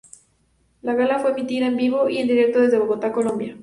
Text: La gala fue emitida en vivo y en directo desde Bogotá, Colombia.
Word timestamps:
La 0.81 0.95
gala 0.95 1.19
fue 1.19 1.29
emitida 1.29 1.67
en 1.67 1.77
vivo 1.77 2.09
y 2.09 2.17
en 2.17 2.27
directo 2.27 2.59
desde 2.59 2.79
Bogotá, 2.79 3.11
Colombia. 3.13 3.55